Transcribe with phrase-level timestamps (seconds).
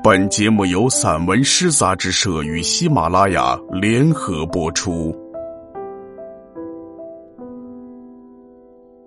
[0.00, 5.12] 本节目由散文诗杂志社与喜马拉雅联合播出。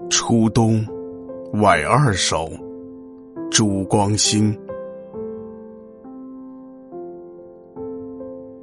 [0.09, 0.85] 初冬，
[1.54, 2.51] 外二首，
[3.49, 4.54] 朱光兴。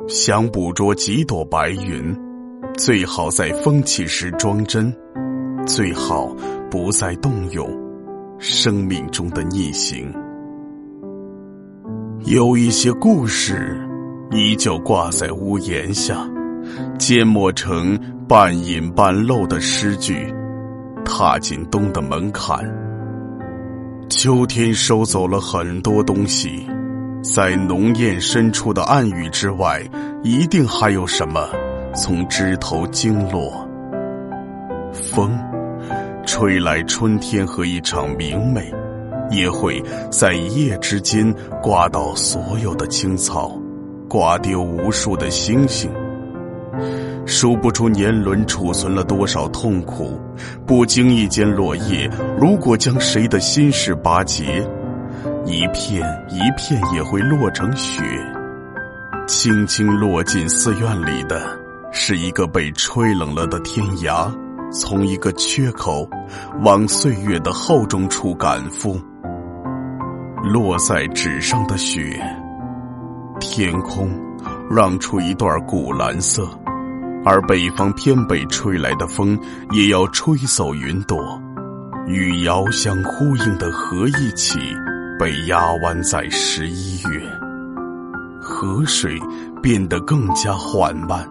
[0.07, 2.15] 想捕捉几朵白云，
[2.77, 4.95] 最好在风起时装帧，
[5.67, 6.37] 最好
[6.71, 7.67] 不再动用
[8.39, 10.13] 生命中的逆行。
[12.31, 13.81] 有一些故事，
[14.33, 16.29] 依旧挂在屋檐下，
[16.99, 20.31] 缄默成半隐半露的诗句。
[21.07, 22.59] 踏进冬的门槛，
[24.11, 26.67] 秋天收走了很多东西，
[27.23, 29.83] 在浓艳深处的暗语之外，
[30.23, 31.49] 一定还有什么
[31.95, 33.67] 从枝头经落。
[34.93, 35.35] 风，
[36.27, 38.71] 吹来春天和一场明媚。
[39.31, 43.53] 也会在一夜之间刮倒所有的青草，
[44.09, 45.91] 刮丢无数的星星。
[47.27, 50.19] 数不出年轮储存了多少痛苦。
[50.67, 52.09] 不经意间落叶，
[52.41, 54.67] 如果将谁的心事拔节，
[55.45, 58.03] 一片一片也会落成雪。
[59.27, 61.45] 轻轻落进寺院里的，
[61.93, 64.33] 是一个被吹冷了的天涯，
[64.73, 66.09] 从一个缺口，
[66.63, 68.99] 往岁月的厚重处赶赴。
[70.45, 72.21] 落在纸上的雪，
[73.41, 74.09] 天空
[74.71, 76.49] 让出一段古蓝色，
[77.25, 79.39] 而北方偏北吹来的风
[79.73, 81.19] 也要吹走云朵，
[82.07, 84.59] 与遥相呼应的河一起
[85.19, 87.21] 被压弯在十一月，
[88.41, 89.19] 河水
[89.61, 91.29] 变得更加缓慢，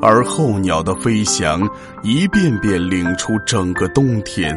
[0.00, 1.68] 而候鸟的飞翔
[2.02, 4.56] 一遍遍领出整个冬天。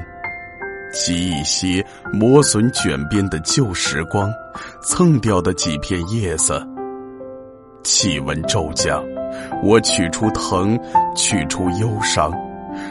[0.92, 4.32] 及一些磨损卷边的旧时光，
[4.84, 6.66] 蹭掉的几片叶子。
[7.84, 9.04] 气温骤降，
[9.64, 10.78] 我取出疼，
[11.16, 12.32] 取出忧伤，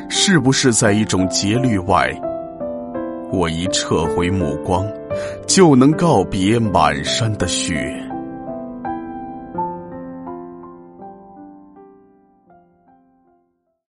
[0.09, 2.11] 是不是在一种节律外，
[3.31, 4.87] 我一撤回目光，
[5.47, 7.95] 就能告别满山的雪？